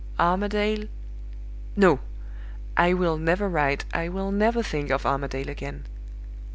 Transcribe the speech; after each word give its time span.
"Armadale 0.19 0.87
"No! 1.75 1.99
I 2.75 2.91
will 2.91 3.17
never 3.17 3.47
write, 3.47 3.85
I 3.93 4.09
will 4.09 4.31
never 4.31 4.63
think 4.63 4.89
of 4.89 5.05
Armadale 5.05 5.47
again. 5.47 5.85